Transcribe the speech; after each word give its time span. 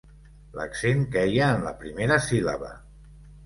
L'accent 0.59 1.03
queia 1.17 1.51
en 1.59 1.63
la 1.67 1.77
primera 1.85 2.21
síl·laba. 2.33 2.75